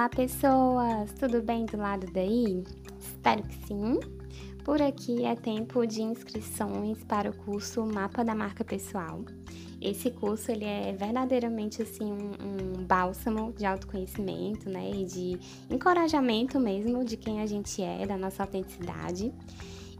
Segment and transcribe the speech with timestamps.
[0.00, 1.12] Olá, pessoas!
[1.12, 2.64] Tudo bem do lado daí?
[2.98, 4.00] Espero que sim.
[4.64, 9.22] Por aqui é tempo de inscrições para o curso Mapa da Marca Pessoal.
[9.78, 16.58] Esse curso ele é verdadeiramente assim um, um bálsamo de autoconhecimento, né, e de encorajamento
[16.58, 19.30] mesmo de quem a gente é, da nossa autenticidade.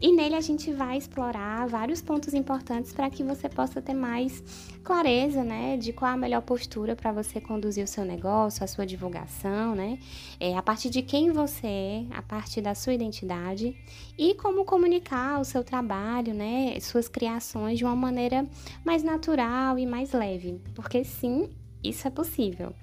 [0.01, 4.43] E nele a gente vai explorar vários pontos importantes para que você possa ter mais
[4.83, 8.83] clareza, né, de qual a melhor postura para você conduzir o seu negócio, a sua
[8.83, 9.99] divulgação, né,
[10.39, 13.77] é, a partir de quem você é, a partir da sua identidade
[14.17, 18.47] e como comunicar o seu trabalho, né, suas criações de uma maneira
[18.83, 21.47] mais natural e mais leve, porque sim,
[21.83, 22.73] isso é possível.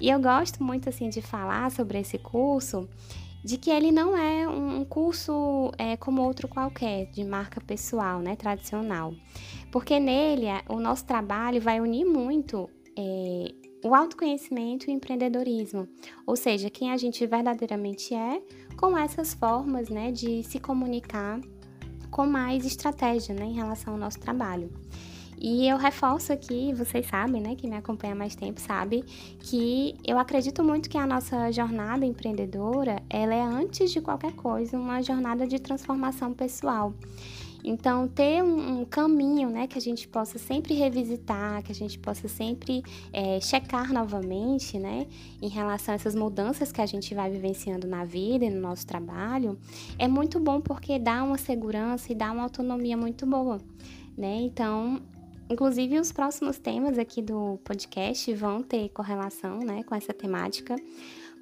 [0.00, 2.88] E eu gosto muito assim de falar sobre esse curso
[3.44, 8.34] de que ele não é um curso é, como outro qualquer, de marca pessoal, né,
[8.34, 9.14] tradicional.
[9.70, 13.52] Porque nele o nosso trabalho vai unir muito é,
[13.84, 15.86] o autoconhecimento e o empreendedorismo,
[16.26, 18.40] ou seja, quem a gente verdadeiramente é,
[18.78, 21.38] com essas formas né, de se comunicar
[22.10, 24.72] com mais estratégia né, em relação ao nosso trabalho.
[25.38, 29.04] E eu reforço aqui, vocês sabem, né, que me acompanha há mais tempo, sabe,
[29.40, 34.78] que eu acredito muito que a nossa jornada empreendedora, ela é antes de qualquer coisa
[34.78, 36.94] uma jornada de transformação pessoal.
[37.66, 41.98] Então, ter um, um, caminho né, que a gente possa sempre revisitar, que a gente
[41.98, 45.06] possa sempre é, checar novamente né,
[45.40, 48.86] em relação a essas mudanças que a gente vai vivenciando na vida e no nosso
[48.86, 49.58] trabalho,
[49.98, 53.58] é muito bom porque dá uma segurança e dá uma autonomia muito boa.
[54.14, 54.42] Né?
[54.42, 55.00] Então,
[55.48, 60.74] Inclusive, os próximos temas aqui do podcast vão ter correlação né, com essa temática,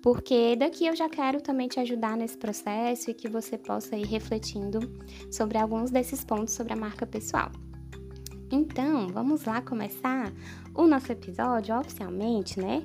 [0.03, 4.05] porque daqui eu já quero também te ajudar nesse processo e que você possa ir
[4.07, 4.81] refletindo
[5.31, 7.53] sobre alguns desses pontos sobre a marca pessoal.
[8.51, 10.33] Então, vamos lá começar
[10.75, 12.85] o nosso episódio oficialmente, né?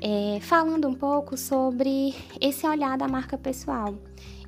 [0.00, 3.98] É, falando um pouco sobre esse olhar da marca pessoal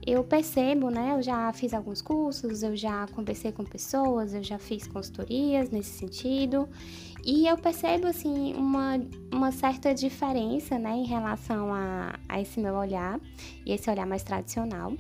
[0.05, 1.15] eu percebo, né?
[1.17, 5.91] Eu já fiz alguns cursos, eu já conversei com pessoas, eu já fiz consultorias nesse
[5.99, 6.69] sentido.
[7.25, 9.01] E eu percebo, assim, uma,
[9.33, 13.21] uma certa diferença, né, em relação a, a esse meu olhar
[13.65, 14.93] e esse olhar mais tradicional.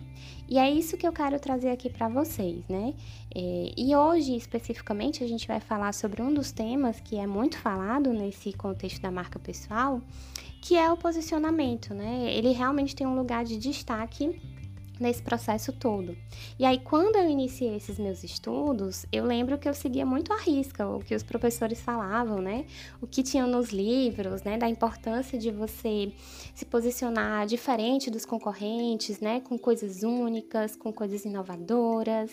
[0.48, 2.94] E é isso que eu quero trazer aqui para vocês, né?
[3.34, 7.58] É, e hoje, especificamente, a gente vai falar sobre um dos temas que é muito
[7.58, 10.00] falado nesse contexto da marca pessoal,
[10.60, 12.32] que é o posicionamento, né?
[12.32, 14.40] Ele realmente tem um lugar de destaque
[15.02, 16.16] nesse processo todo.
[16.58, 20.36] E aí, quando eu iniciei esses meus estudos, eu lembro que eu seguia muito à
[20.38, 22.64] risca o que os professores falavam, né?
[23.00, 24.56] O que tinham nos livros, né?
[24.56, 26.12] Da importância de você
[26.54, 29.40] se posicionar diferente dos concorrentes, né?
[29.40, 32.30] Com coisas únicas, com coisas inovadoras.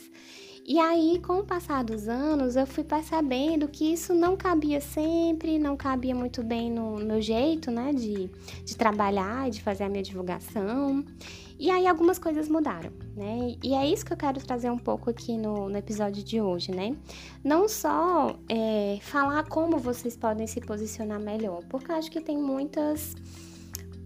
[0.70, 5.58] E aí, com o passar dos anos, eu fui percebendo que isso não cabia sempre,
[5.58, 8.30] não cabia muito bem no meu jeito, né, de,
[8.64, 11.04] de trabalhar de fazer a minha divulgação.
[11.58, 13.56] E aí algumas coisas mudaram, né?
[13.64, 16.70] E é isso que eu quero trazer um pouco aqui no, no episódio de hoje,
[16.72, 16.96] né?
[17.44, 23.16] Não só é, falar como vocês podem se posicionar melhor, porque acho que tem muitas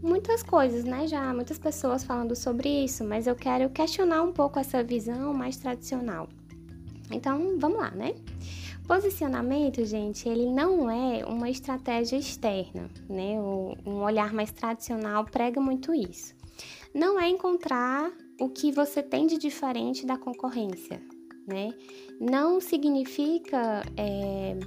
[0.01, 1.07] muitas coisas, né?
[1.07, 5.57] Já muitas pessoas falando sobre isso, mas eu quero questionar um pouco essa visão mais
[5.57, 6.29] tradicional.
[7.13, 8.15] Então, vamos lá, né?
[8.87, 13.39] Posicionamento, gente, ele não é uma estratégia externa, né?
[13.85, 16.35] Um olhar mais tradicional prega muito isso
[16.93, 21.01] não é encontrar o que você tem de diferente da concorrência,
[21.47, 21.73] né?
[22.19, 24.57] Não significa é,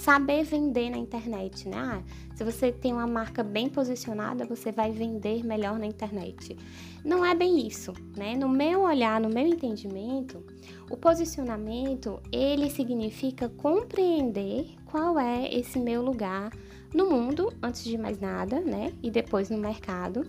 [0.00, 1.76] saber vender na internet, né?
[1.76, 2.02] Ah,
[2.34, 6.56] se você tem uma marca bem posicionada, você vai vender melhor na internet.
[7.04, 8.34] Não é bem isso, né?
[8.34, 10.42] No meu olhar, no meu entendimento,
[10.90, 16.50] o posicionamento, ele significa compreender qual é esse meu lugar
[16.94, 18.94] no mundo, antes de mais nada, né?
[19.02, 20.26] E depois no mercado.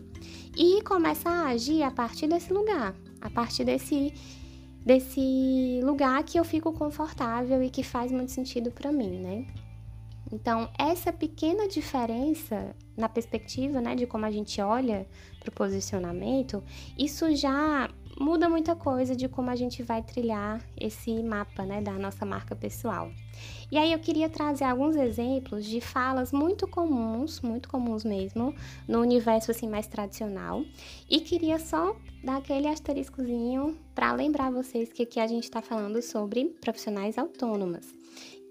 [0.56, 4.14] E começa a agir a partir desse lugar, a partir desse
[4.86, 9.46] desse lugar que eu fico confortável e que faz muito sentido para mim, né?
[10.32, 15.08] Então, essa pequena diferença na perspectiva, né, de como a gente olha
[15.40, 16.64] para o posicionamento,
[16.98, 17.90] isso já
[18.20, 22.56] muda muita coisa de como a gente vai trilhar esse mapa, né, da nossa marca
[22.56, 23.12] pessoal.
[23.72, 28.54] E aí eu queria trazer alguns exemplos de falas muito comuns, muito comuns mesmo,
[28.88, 30.64] no universo assim mais tradicional,
[31.10, 36.02] e queria só dar aquele asteriscozinho para lembrar vocês que aqui a gente está falando
[36.02, 38.01] sobre profissionais autônomas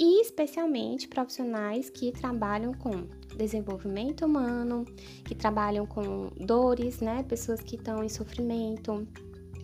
[0.01, 3.07] e especialmente profissionais que trabalham com
[3.37, 4.87] desenvolvimento humano,
[5.27, 9.07] que trabalham com dores, né, pessoas que estão em sofrimento,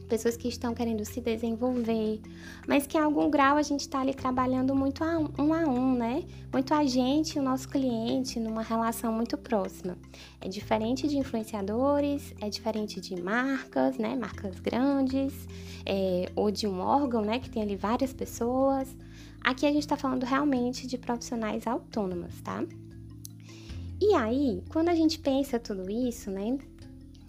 [0.07, 2.21] pessoas que estão querendo se desenvolver,
[2.69, 5.61] mas que em algum grau a gente está ali trabalhando muito a um, um a
[5.61, 6.23] um, né?
[6.53, 9.97] Muito a gente e o nosso cliente numa relação muito próxima.
[10.41, 14.15] É diferente de influenciadores, é diferente de marcas, né?
[14.15, 15.33] Marcas grandes,
[15.85, 17.41] é, ou de um órgão, né?
[17.41, 18.95] Que tem ali várias pessoas.
[19.47, 22.65] Aqui a gente está falando realmente de profissionais autônomas, tá?
[24.03, 26.59] E aí, quando a gente pensa tudo isso, né?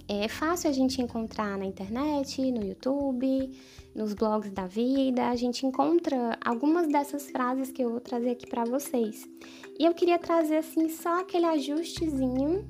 [0.07, 3.51] É fácil a gente encontrar na internet, no YouTube,
[3.93, 8.47] nos blogs da vida, a gente encontra algumas dessas frases que eu vou trazer aqui
[8.47, 9.29] para vocês.
[9.77, 12.67] E eu queria trazer assim só aquele ajustezinho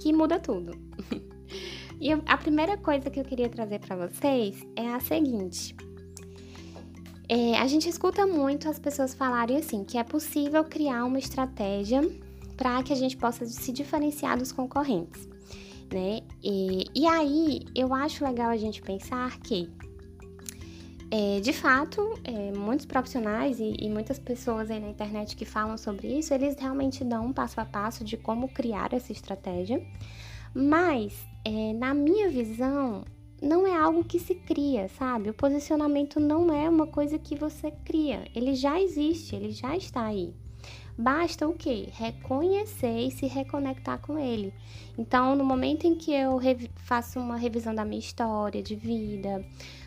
[0.00, 0.72] que muda tudo.
[2.00, 5.76] e a primeira coisa que eu queria trazer para vocês é a seguinte:
[7.28, 12.00] é, a gente escuta muito as pessoas falarem assim que é possível criar uma estratégia
[12.56, 15.28] para que a gente possa se diferenciar dos concorrentes
[15.92, 16.20] né?
[16.42, 19.70] E, e aí eu acho legal a gente pensar que,
[21.10, 25.76] é, de fato, é, muitos profissionais e, e, muitas pessoas aí na internet que falam
[25.76, 29.82] sobre isso, eles realmente dão um passo a passo de como criar essa estratégia,
[30.54, 31.14] mas
[31.44, 33.04] é, na minha visão,
[33.40, 35.30] não é algo que se cria, sabe?
[35.30, 40.04] O posicionamento não é uma coisa que você cria, ele já existe, ele já está
[40.04, 40.34] aí.
[40.96, 41.88] Basta o quê?
[41.92, 44.52] Reconhecer e se reconectar com ele.
[44.98, 46.40] Então, no momento em que eu
[46.74, 49.44] faço uma revisão da minha história de vida,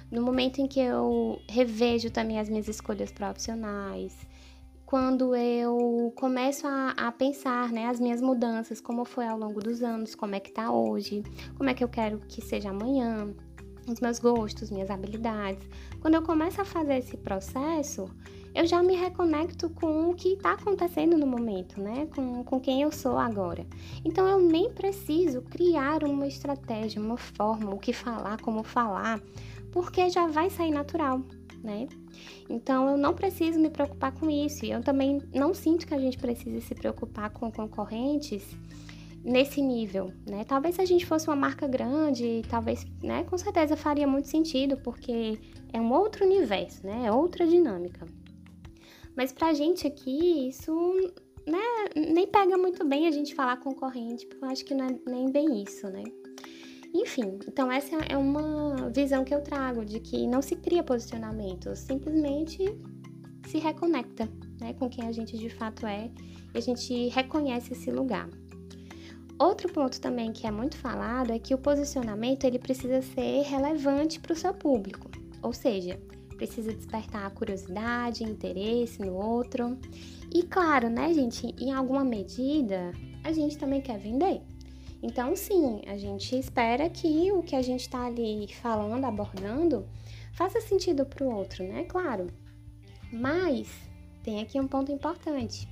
[0.10, 4.16] no momento em que eu revejo também as minhas escolhas profissionais,
[4.92, 9.82] quando eu começo a, a, pensar né, as minhas mudanças, como foi ao longo dos
[9.82, 11.24] anos, como é que tá hoje,
[11.56, 13.34] como é que eu quero que seja amanhã,
[13.88, 15.66] os meus gostos, minhas habilidades.
[16.02, 18.14] Quando eu começo a fazer esse processo,
[18.54, 22.10] eu já me reconecto com o que está acontecendo no momento, né?
[22.14, 23.66] Com, com quem eu sou agora.
[24.04, 29.22] Então eu nem preciso criar uma estratégia, uma forma, o que falar, como falar,
[29.72, 31.22] porque já vai sair natural,
[31.64, 31.88] né?
[32.50, 34.66] Então eu não preciso me preocupar com isso.
[34.66, 38.44] E eu também não sinto que a gente precise se preocupar com concorrentes
[39.24, 40.44] nesse nível, né?
[40.44, 44.78] Talvez se a gente fosse uma marca grande, talvez, né, com certeza faria muito sentido,
[44.78, 45.40] porque
[45.72, 47.04] é um outro universo, né?
[47.06, 48.06] É outra dinâmica.
[49.16, 50.74] Mas pra gente aqui, isso
[51.46, 51.60] né,
[51.96, 55.32] nem pega muito bem a gente falar concorrente, porque eu acho que não é nem
[55.32, 56.04] bem isso, né?
[56.94, 61.76] Enfim, então essa é uma visão que eu trago de que não se cria posicionamento,
[61.76, 62.58] simplesmente
[63.48, 64.30] se reconecta
[64.60, 66.12] né, com quem a gente de fato é
[66.54, 68.30] e a gente reconhece esse lugar.
[69.40, 74.20] Outro ponto também que é muito falado é que o posicionamento ele precisa ser relevante
[74.20, 75.10] para o seu público,
[75.42, 76.00] ou seja,
[76.38, 79.78] precisa despertar curiosidade, interesse no outro.
[80.34, 82.92] E claro, né, gente, em alguma medida,
[83.24, 84.42] a gente também quer vender.
[85.04, 89.88] Então, sim, a gente espera que o que a gente está ali falando, abordando,
[90.34, 91.86] faça sentido para o outro, né?
[91.86, 92.28] Claro.
[93.12, 93.68] Mas
[94.24, 95.68] tem aqui um ponto importante.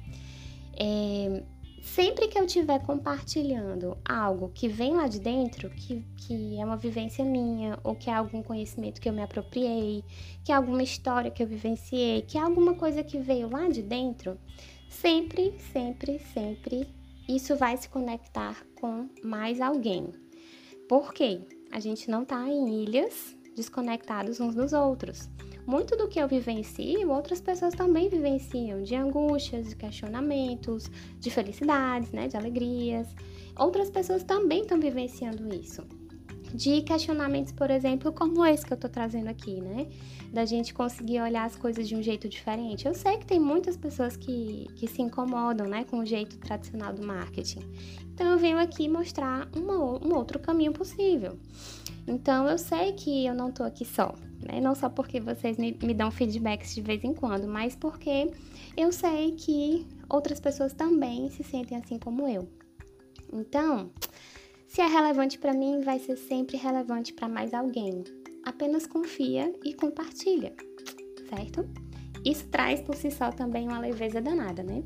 [0.74, 1.44] É,
[1.84, 6.78] sempre que eu estiver compartilhando algo que vem lá de dentro, que, que é uma
[6.78, 10.04] vivência minha, ou que é algum conhecimento que eu me apropriei,
[10.44, 13.84] que é alguma história que eu vivenciei, que é alguma coisa que veio lá de
[13.84, 14.40] dentro,
[14.90, 16.99] sempre, sempre, sempre
[17.36, 20.12] isso vai se conectar com mais alguém.
[20.88, 21.42] Por quê?
[21.72, 25.30] A gente não está em ilhas desconectados uns dos outros
[25.70, 30.90] muito do que eu vivencio, outras pessoas também vivenciam, de angústias, de questionamentos,
[31.20, 33.08] de felicidades, né, de alegrias.
[33.56, 35.84] Outras pessoas também estão vivenciando isso.
[36.54, 39.88] De questionamentos, por exemplo, como esse que eu tô trazendo aqui, né?
[40.34, 42.88] Da gente conseguir olhar as coisas de um jeito diferente.
[42.88, 46.94] Eu sei que tem muitas pessoas que, que se incomodam, né, com o jeito tradicional
[46.94, 47.62] do marketing.
[48.14, 51.38] Então, eu venho aqui mostrar uma, um outro caminho possível.
[52.08, 54.60] Então, eu sei que eu não tô aqui só, né?
[54.60, 58.32] Não só porque vocês me, me dão feedbacks de vez em quando, mas porque
[58.76, 62.50] eu sei que outras pessoas também se sentem assim como eu.
[63.32, 63.92] Então,
[64.70, 68.04] se é relevante para mim, vai ser sempre relevante para mais alguém.
[68.46, 70.54] Apenas confia e compartilha,
[71.28, 71.68] certo?
[72.24, 74.84] Isso traz por si só também uma leveza danada, né?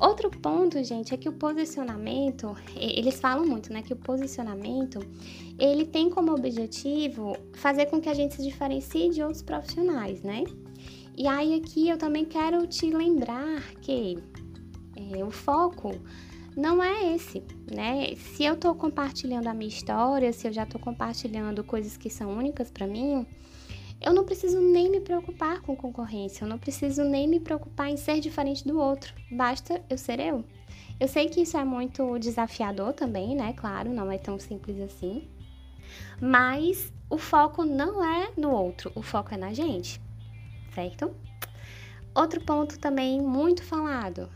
[0.00, 4.98] Outro ponto, gente, é que o posicionamento, eles falam muito, né, que o posicionamento,
[5.56, 10.42] ele tem como objetivo fazer com que a gente se diferencie de outros profissionais, né?
[11.16, 14.18] E aí aqui eu também quero te lembrar que
[14.96, 15.92] é, o foco
[16.58, 17.40] não é esse,
[17.72, 18.16] né?
[18.16, 22.36] Se eu tô compartilhando a minha história, se eu já tô compartilhando coisas que são
[22.36, 23.24] únicas para mim,
[24.00, 27.96] eu não preciso nem me preocupar com concorrência, eu não preciso nem me preocupar em
[27.96, 30.44] ser diferente do outro, basta eu ser eu.
[30.98, 33.52] Eu sei que isso é muito desafiador também, né?
[33.52, 35.28] Claro, não é tão simples assim.
[36.20, 40.00] Mas o foco não é no outro, o foco é na gente,
[40.74, 41.14] certo?
[42.12, 44.28] Outro ponto também muito falado,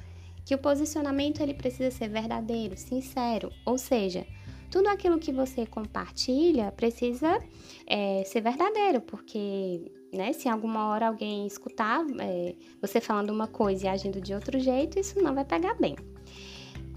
[0.45, 4.27] que o posicionamento ele precisa ser verdadeiro, sincero, ou seja,
[4.71, 7.39] tudo aquilo que você compartilha precisa
[7.87, 13.85] é, ser verdadeiro, porque né, se alguma hora alguém escutar é, você falando uma coisa
[13.85, 15.95] e agindo de outro jeito, isso não vai pegar bem.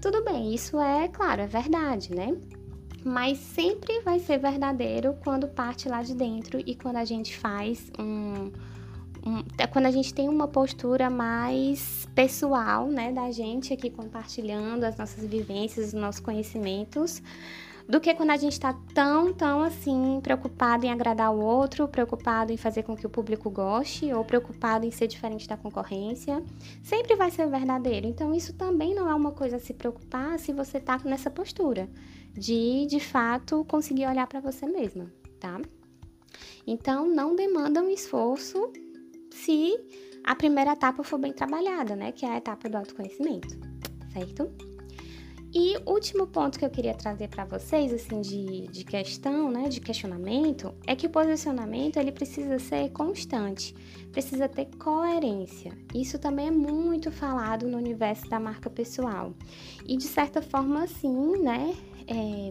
[0.00, 2.36] Tudo bem, isso é, claro, é verdade, né?
[3.04, 7.90] Mas sempre vai ser verdadeiro quando parte lá de dentro e quando a gente faz
[7.98, 8.50] um,
[9.26, 14.84] um, é quando a gente tem uma postura mais pessoal, né, da gente aqui compartilhando
[14.84, 17.20] as nossas vivências, os nossos conhecimentos,
[17.88, 22.52] do que quando a gente está tão, tão assim, preocupado em agradar o outro, preocupado
[22.52, 26.42] em fazer com que o público goste ou preocupado em ser diferente da concorrência.
[26.82, 28.08] Sempre vai ser verdadeiro.
[28.08, 31.88] Então, isso também não é uma coisa a se preocupar se você está nessa postura
[32.32, 35.60] de, de fato, conseguir olhar para você mesma, tá?
[36.66, 38.72] Então, não demanda um esforço
[39.36, 39.78] se
[40.24, 42.12] a primeira etapa for bem trabalhada, né?
[42.12, 43.56] Que é a etapa do autoconhecimento,
[44.12, 44.50] certo?
[45.54, 49.80] E último ponto que eu queria trazer para vocês, assim, de, de questão, né, de
[49.80, 53.74] questionamento, é que o posicionamento ele precisa ser constante,
[54.12, 55.72] precisa ter coerência.
[55.94, 59.32] Isso também é muito falado no universo da marca pessoal.
[59.86, 61.74] E de certa forma, assim, né,
[62.06, 62.50] é,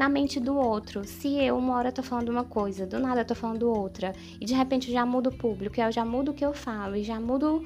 [0.00, 1.04] na mente do outro.
[1.04, 4.54] Se eu uma hora tô falando uma coisa, do nada tô falando outra, e de
[4.54, 7.20] repente eu já mudo o público, eu já mudo o que eu falo, e já
[7.20, 7.62] mudo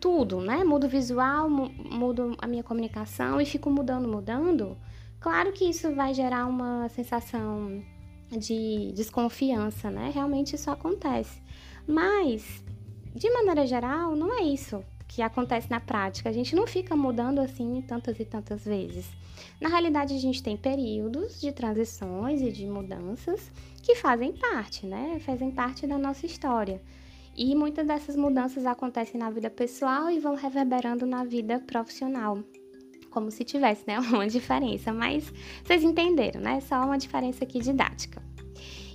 [0.00, 0.64] tudo, né?
[0.64, 4.76] Mudo o visual, mudo a minha comunicação e fico mudando, mudando.
[5.20, 7.80] Claro que isso vai gerar uma sensação
[8.28, 10.10] de desconfiança, né?
[10.12, 11.40] Realmente isso acontece.
[11.86, 12.60] Mas,
[13.14, 16.28] de maneira geral, não é isso que acontece na prática.
[16.28, 19.06] A gente não fica mudando assim tantas e tantas vezes.
[19.60, 23.50] Na realidade, a gente tem períodos de transições e de mudanças
[23.82, 25.18] que fazem parte, né?
[25.20, 26.80] Fazem parte da nossa história.
[27.36, 32.42] E muitas dessas mudanças acontecem na vida pessoal e vão reverberando na vida profissional.
[33.10, 35.32] Como se tivesse, né, uma diferença, mas
[35.64, 36.60] vocês entenderam, né?
[36.60, 38.27] Só uma diferença aqui didática.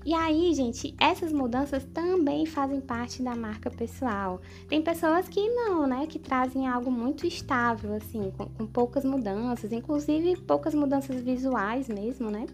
[0.06, 4.42] E aí, gente, essas mudanças também fazem parte da marca pessoal.
[4.68, 6.06] Tem pessoas que não, né?
[6.08, 12.30] Que trazem algo muito estável, assim, com, com poucas mudanças, inclusive poucas mudanças visuais mesmo,
[12.30, 12.46] né?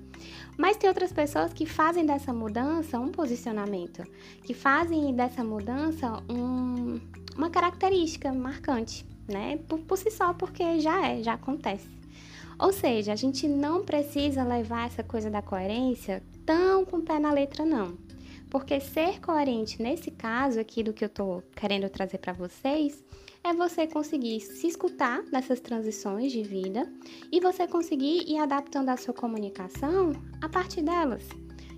[0.58, 4.04] Mas tem outras pessoas que fazem dessa mudança um posicionamento,
[4.44, 7.00] que fazem dessa mudança um,
[7.36, 9.58] uma característica marcante, né?
[9.68, 11.99] Por, por si só, porque já é, já acontece.
[12.60, 17.18] Ou seja, a gente não precisa levar essa coisa da coerência tão com o pé
[17.18, 17.98] na letra, não.
[18.50, 23.02] Porque ser coerente nesse caso aqui do que eu tô querendo trazer para vocês
[23.44, 26.92] é você conseguir se escutar nessas transições de vida
[27.32, 30.12] e você conseguir ir adaptando a sua comunicação
[30.42, 31.24] a partir delas.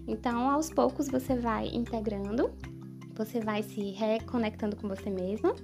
[0.07, 2.51] Então, aos poucos você vai integrando,
[3.13, 5.55] você vai se reconectando com você mesma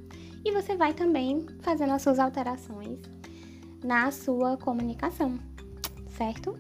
[0.46, 3.17] e você vai também fazendo as suas alterações
[3.84, 5.39] na sua comunicação,
[6.10, 6.57] certo?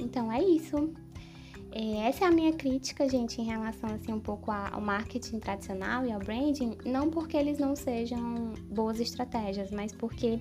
[0.00, 0.92] Então é isso.
[1.74, 6.04] É, essa é a minha crítica, gente, em relação assim um pouco ao marketing tradicional
[6.04, 10.38] e ao branding, não porque eles não sejam boas estratégias, mas porque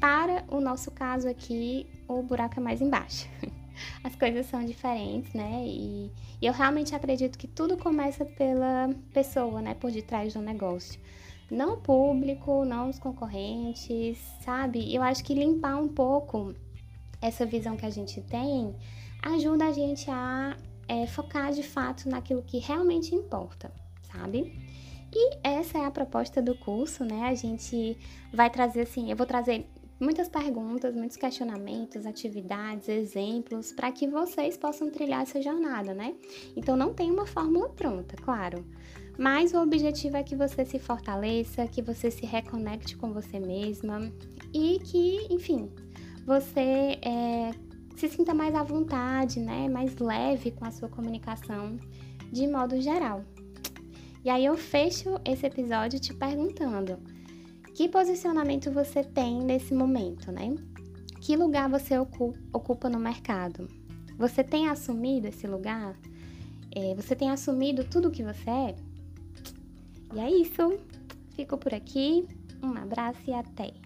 [0.00, 3.28] para o nosso caso aqui o buraco é mais embaixo.
[4.02, 5.64] As coisas são diferentes, né?
[5.64, 6.10] E,
[6.40, 11.00] e eu realmente acredito que tudo começa pela pessoa, né, por detrás do negócio.
[11.52, 14.94] Não público, não os concorrentes, sabe?
[14.94, 16.54] Eu acho que limpar um pouco
[17.20, 18.74] essa visão que a gente tem
[19.22, 20.56] ajuda a gente a
[20.88, 23.70] é, focar de fato naquilo que realmente importa,
[24.10, 24.50] sabe?
[25.12, 27.24] E essa é a proposta do curso, né?
[27.24, 27.98] A gente
[28.32, 29.68] vai trazer assim, eu vou trazer
[30.00, 36.14] muitas perguntas, muitos questionamentos, atividades, exemplos para que vocês possam trilhar essa jornada, né?
[36.56, 38.64] Então não tem uma fórmula pronta, claro.
[39.22, 44.12] Mas o objetivo é que você se fortaleça, que você se reconecte com você mesma
[44.52, 45.70] e que, enfim,
[46.26, 47.52] você é,
[47.94, 49.68] se sinta mais à vontade, né?
[49.68, 51.78] Mais leve com a sua comunicação
[52.32, 53.24] de modo geral.
[54.24, 56.98] E aí eu fecho esse episódio te perguntando:
[57.76, 60.52] que posicionamento você tem nesse momento, né?
[61.20, 63.68] Que lugar você ocupa no mercado?
[64.18, 65.96] Você tem assumido esse lugar?
[66.74, 68.91] É, você tem assumido tudo o que você é?
[70.14, 70.78] E é isso.
[71.34, 72.26] Fico por aqui.
[72.62, 73.81] Um abraço e até!